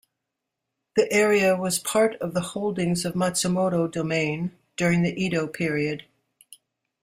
[0.95, 6.07] The area was part of the holdings of Matsumoto Domain during the Edo period.